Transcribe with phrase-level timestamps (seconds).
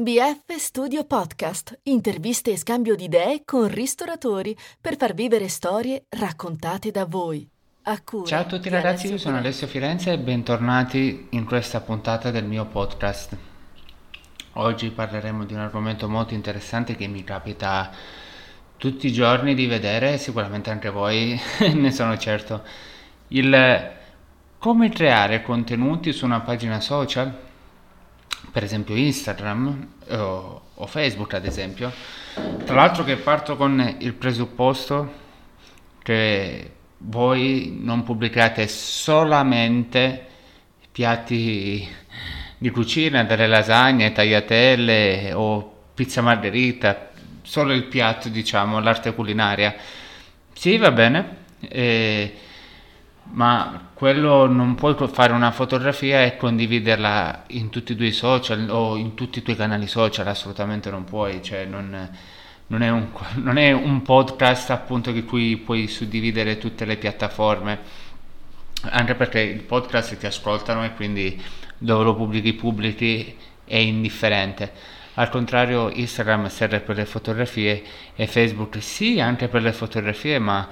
[0.00, 6.92] BF Studio Podcast, interviste e scambio di idee con ristoratori per far vivere storie raccontate
[6.92, 7.44] da voi.
[7.82, 12.30] A cura Ciao a tutti ragazzi, io sono Alessio Firenze e bentornati in questa puntata
[12.30, 13.36] del mio podcast.
[14.52, 17.90] Oggi parleremo di un argomento molto interessante che mi capita
[18.76, 21.36] tutti i giorni di vedere, sicuramente anche voi
[21.74, 22.62] ne sono certo.
[23.28, 23.96] Il
[24.58, 27.46] come creare contenuti su una pagina social
[28.50, 31.92] per esempio Instagram o, o Facebook ad esempio,
[32.64, 35.26] tra l'altro che parto con il presupposto
[36.02, 40.26] che voi non pubblicate solamente
[40.90, 41.86] piatti
[42.58, 47.10] di cucina, delle lasagne, tagliatelle o pizza margherita,
[47.42, 49.74] solo il piatto, diciamo, l'arte culinaria.
[50.52, 52.34] Sì, va bene, eh,
[53.30, 58.96] ma quello non puoi fare una fotografia e condividerla in tutti i tuoi social o
[58.96, 62.08] in tutti i tuoi canali social, assolutamente non puoi, cioè non,
[62.68, 63.08] non, è, un,
[63.42, 67.78] non è un podcast appunto di cui puoi suddividere tutte le piattaforme,
[68.82, 71.40] anche perché il podcast ti ascoltano e quindi
[71.76, 74.96] dove lo pubblichi pubblichi è indifferente.
[75.14, 77.82] Al contrario Instagram serve per le fotografie
[78.14, 80.68] e Facebook sì anche per le fotografie ma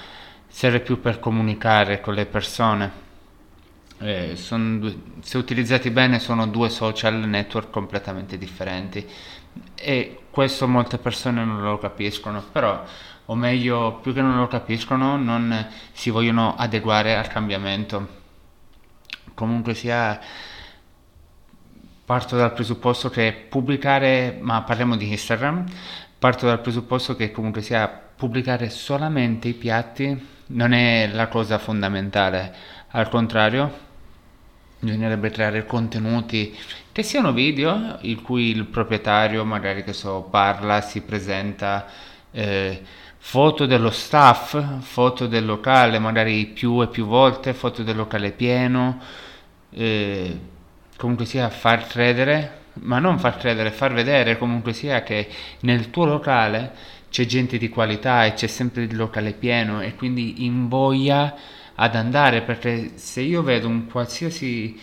[0.48, 3.04] serve più per comunicare con le persone.
[3.98, 9.06] Eh, due, se utilizzati bene sono due social network completamente differenti
[9.74, 12.84] e questo molte persone non lo capiscono, però
[13.28, 18.24] o meglio più che non lo capiscono non si vogliono adeguare al cambiamento.
[19.34, 20.18] Comunque sia
[22.04, 25.64] parto dal presupposto che pubblicare, ma parliamo di Instagram,
[26.18, 32.54] parto dal presupposto che comunque sia pubblicare solamente i piatti non è la cosa fondamentale,
[32.90, 33.84] al contrario,
[34.78, 36.56] bisognerebbe creare contenuti
[36.92, 41.86] che siano video in cui il proprietario magari che so parla, si presenta,
[42.30, 42.82] eh,
[43.18, 49.00] foto dello staff, foto del locale magari più e più volte, foto del locale pieno,
[49.70, 50.38] eh,
[50.96, 55.28] comunque sia far credere, ma non far credere, far vedere comunque sia che
[55.60, 56.72] nel tuo locale
[57.16, 61.34] c'è gente di qualità e c'è sempre il locale pieno e quindi invoglia
[61.74, 64.78] ad andare perché se io vedo un qualsiasi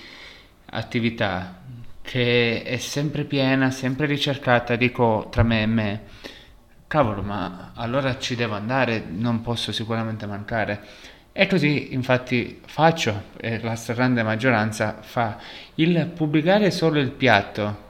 [0.72, 1.62] attività
[2.02, 6.02] che è sempre piena, sempre ricercata, dico tra me e me,
[6.88, 10.84] cavolo, ma allora ci devo andare, non posso sicuramente mancare.
[11.32, 15.38] E così infatti faccio, e la stragrande maggioranza fa,
[15.76, 17.83] il pubblicare solo il piatto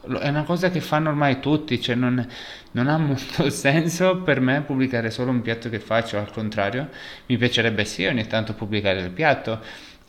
[0.00, 2.26] è una cosa che fanno ormai tutti, cioè non,
[2.72, 6.88] non, ha molto senso per me pubblicare solo un piatto che faccio, al contrario,
[7.26, 9.60] mi piacerebbe sì ogni tanto pubblicare il piatto,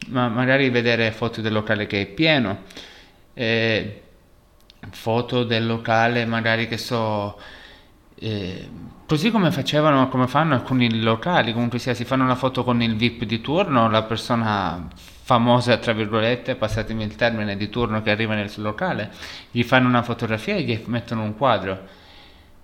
[0.07, 2.63] ma magari vedere foto del locale che è pieno,
[3.33, 4.01] eh,
[4.91, 7.39] foto del locale magari che so...
[8.21, 8.69] Eh,
[9.05, 12.95] così come facevano, come fanno alcuni locali, comunque sia, si fanno una foto con il
[12.95, 14.87] VIP di turno, la persona
[15.29, 19.11] famosa, tra virgolette, passatemi il termine, di turno che arriva nel suo locale,
[19.51, 21.81] gli fanno una fotografia e gli mettono un quadro.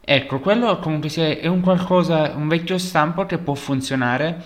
[0.01, 4.41] Ecco, quello comunque è un qualcosa, un vecchio stampo che può funzionare,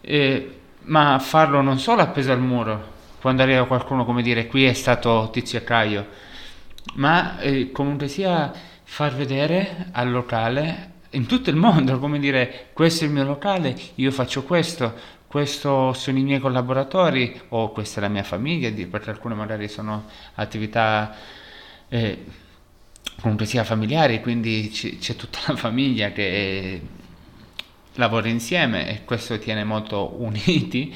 [0.00, 4.72] eh, ma farlo non solo appeso al muro, quando arriva qualcuno come dire qui è
[4.72, 6.06] stato Tizio e Caio,
[6.94, 8.50] ma eh, comunque sia
[8.84, 13.76] far vedere al locale in tutto il mondo, come dire questo è il mio locale,
[13.96, 19.10] io faccio questo, questo sono i miei collaboratori o questa è la mia famiglia, perché
[19.10, 21.14] alcune magari sono attività
[21.88, 22.24] eh,
[23.20, 26.80] comunque sia familiari, quindi c- c'è tutta la famiglia che
[27.94, 30.92] lavora insieme e questo tiene molto uniti,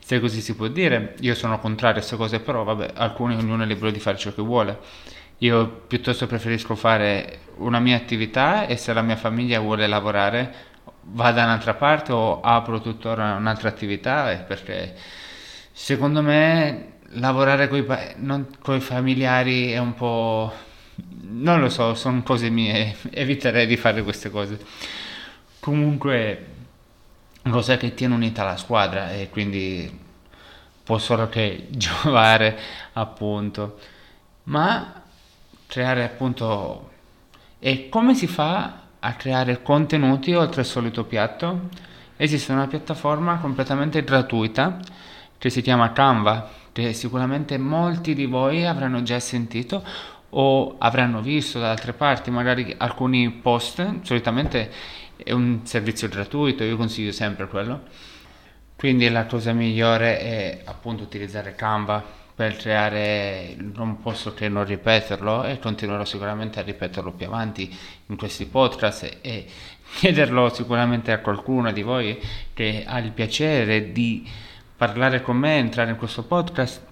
[0.00, 1.14] se così si può dire.
[1.20, 4.34] Io sono contrario a queste cose, però vabbè, alcuni ognuno è libero di fare ciò
[4.34, 4.80] che vuole.
[5.38, 10.74] Io piuttosto preferisco fare una mia attività e se la mia famiglia vuole lavorare
[11.08, 14.94] vado da un'altra parte o apro tuttora un'altra attività perché
[15.72, 20.52] secondo me lavorare con i familiari è un po'...
[21.20, 24.58] non lo so, sono cose mie, eviterei di fare queste cose.
[25.60, 26.46] Comunque,
[27.48, 30.04] cosa che tiene unita la squadra e quindi
[30.82, 32.58] può solo che giovare
[32.94, 33.78] appunto.
[34.44, 35.02] Ma
[35.66, 36.90] creare appunto...
[37.58, 41.68] E come si fa a creare contenuti oltre al solito piatto?
[42.16, 44.78] Esiste una piattaforma completamente gratuita
[45.38, 49.84] che si chiama Canva, che sicuramente molti di voi avranno già sentito
[50.30, 54.72] o avranno visto da altre parti, magari alcuni post, solitamente
[55.16, 57.82] è un servizio gratuito, io consiglio sempre quello.
[58.74, 65.44] Quindi la cosa migliore è appunto utilizzare Canva per creare, non posso che non ripeterlo
[65.44, 67.74] e continuerò sicuramente a ripeterlo più avanti
[68.08, 69.46] in questi podcast e
[69.94, 72.20] chiederlo sicuramente a qualcuno di voi
[72.52, 74.28] che ha il piacere di
[74.76, 76.84] parlare con me, entrare in questo podcast.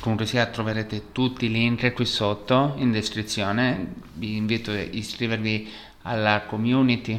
[0.00, 3.94] Comunque sia troverete tutti i link qui sotto in descrizione.
[4.12, 5.72] Vi invito a iscrivervi
[6.02, 7.18] alla community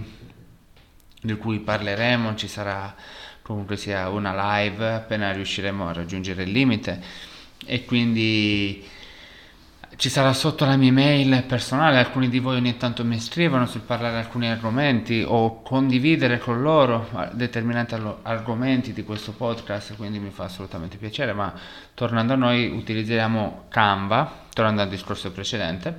[1.19, 2.94] di cui parleremo, ci sarà
[3.44, 7.01] comunque sia una live appena riusciremo a raggiungere il limite.
[7.66, 8.84] E quindi
[9.95, 13.81] ci sarà sotto la mia email personale, alcuni di voi ogni tanto mi scrivono sul
[13.81, 20.46] parlare alcuni argomenti o condividere con loro determinati argomenti di questo podcast, quindi mi fa
[20.46, 21.54] assolutamente piacere, ma
[21.94, 25.98] tornando a noi utilizziamo Canva, tornando al discorso precedente,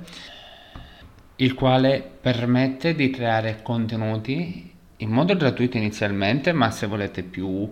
[1.37, 7.71] il quale permette di creare contenuti in modo gratuito inizialmente, ma se volete più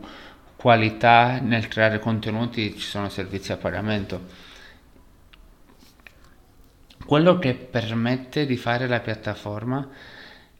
[0.56, 4.52] qualità nel creare contenuti ci sono servizi a pagamento.
[7.06, 9.88] Quello che permette di fare la piattaforma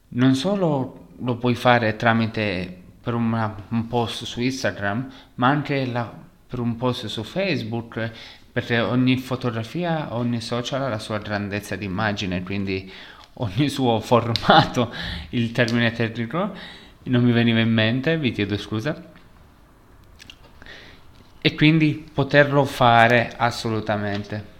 [0.08, 6.12] non solo lo puoi fare tramite per una, un post su Instagram, ma anche la,
[6.46, 8.10] per un post su Facebook,
[8.52, 12.90] perché ogni fotografia, ogni social ha la sua grandezza di immagine, quindi
[13.34, 14.92] ogni suo formato,
[15.30, 16.52] il termine tecnico,
[17.04, 19.12] non mi veniva in mente, vi chiedo scusa.
[21.40, 24.52] E quindi poterlo fare assolutamente.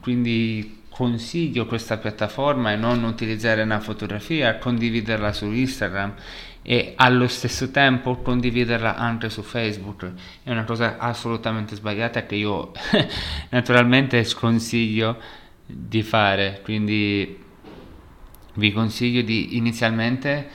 [0.00, 6.14] Quindi consiglio questa piattaforma e non utilizzare una fotografia, condividerla su Instagram
[6.62, 10.10] e allo stesso tempo condividerla anche su Facebook.
[10.42, 12.72] È una cosa assolutamente sbagliata che io
[13.50, 15.18] naturalmente sconsiglio
[15.64, 17.44] di fare, quindi
[18.56, 20.48] vi consiglio di inizialmente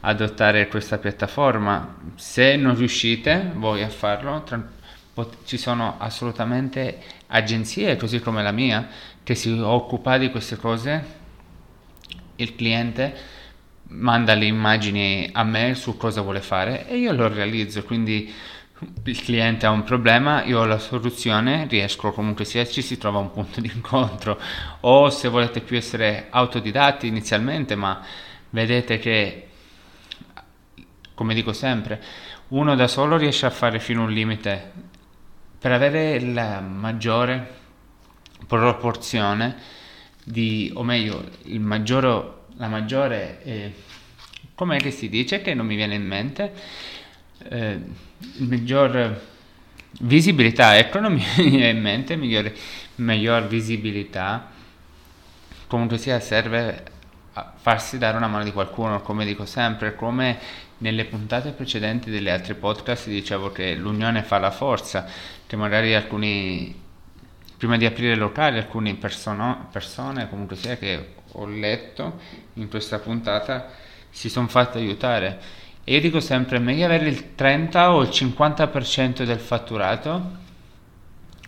[0.00, 1.96] adottare questa piattaforma.
[2.16, 4.66] Se non riuscite voi a farlo, tra-
[5.12, 8.88] pot- ci sono assolutamente agenzie, così come la mia,
[9.22, 11.16] che si occupa di queste cose.
[12.36, 13.36] Il cliente
[13.88, 18.32] manda le immagini a me su cosa vuole fare e io lo realizzo, quindi
[19.04, 23.18] il cliente ha un problema, io ho la soluzione, riesco comunque sia ci si trova
[23.18, 24.40] un punto di incontro.
[24.80, 28.00] O se volete più essere autodidatti inizialmente, ma
[28.50, 29.48] vedete che
[31.18, 32.00] come dico sempre,
[32.48, 34.72] uno da solo riesce a fare fino a un limite.
[35.58, 37.56] Per avere la maggiore
[38.46, 39.56] proporzione
[40.22, 43.74] di o meglio, il maggiore la maggiore eh,
[44.54, 46.52] com'è che si dice che non mi viene in mente?
[47.48, 47.80] Eh,
[48.38, 49.20] miglior
[50.00, 52.52] visibilità, ecco non mi viene in mente, miglior,
[52.96, 54.50] miglior visibilità,
[55.66, 56.84] comunque sia serve
[57.34, 60.38] a farsi dare una mano di qualcuno, come dico sempre, come
[60.78, 65.06] nelle puntate precedenti degli altri podcast dicevo che l'unione fa la forza,
[65.46, 66.74] che magari alcuni,
[67.56, 72.20] prima di aprire locali, alcune persone, comunque sia che ho letto
[72.54, 73.70] in questa puntata,
[74.10, 79.24] si sono fatti aiutare e io dico sempre, meglio avere il 30 o il 50%
[79.24, 80.32] del fatturato,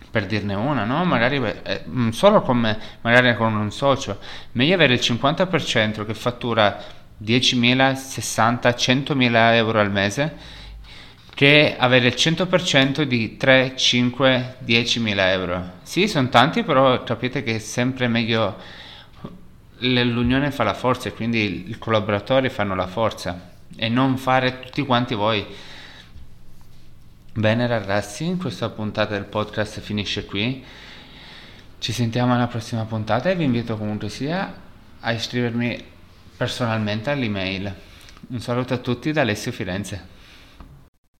[0.09, 1.05] per dirne una, no?
[1.05, 4.17] Magari eh, mm, solo con me, magari con un socio,
[4.53, 6.75] meglio avere il 50% che fattura
[7.23, 10.35] 10.000, 60, 100.000 euro al mese
[11.35, 15.71] che avere il 100% di 3, 5, 10.000 euro.
[15.83, 18.57] Sì, sono tanti, però capite che è sempre meglio
[19.77, 24.83] l'unione fa la forza e quindi i collaboratori fanno la forza e non fare tutti
[24.85, 25.45] quanti voi.
[27.33, 30.63] Bene ragazzi, questa puntata del podcast finisce qui.
[31.79, 34.53] Ci sentiamo alla prossima puntata e vi invito comunque sia
[34.99, 35.83] a iscrivermi
[36.37, 37.73] personalmente all'email.
[38.27, 40.19] Un saluto a tutti da Alessio Firenze.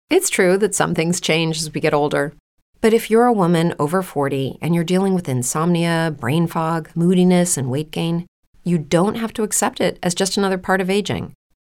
[0.10, 2.34] It's true that some things change as we get older.
[2.82, 7.58] But if you're a woman over 40 and you're dealing with insomnia, brain fog, moodiness,
[7.58, 8.26] and weight gain,
[8.64, 11.34] you don't have to accept it as just another part of aging.